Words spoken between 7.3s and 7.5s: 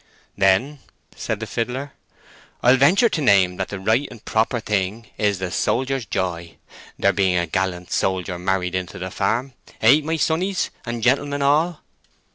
a